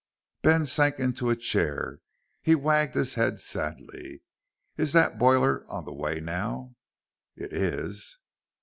Ben 0.41 0.65
sank 0.65 0.97
into 0.97 1.29
a 1.29 1.35
chair. 1.35 1.99
He 2.41 2.55
wagged 2.55 2.95
his 2.95 3.13
head 3.13 3.39
sadly. 3.39 4.23
"Is 4.75 4.93
that 4.93 5.19
boiler 5.19 5.63
on 5.69 5.85
the 5.85 5.93
way 5.93 6.19
now?" 6.19 6.73
"It 7.35 7.53
is." 7.53 8.17